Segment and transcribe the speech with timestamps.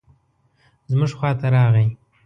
[0.91, 1.87] زموږ خواته راغی.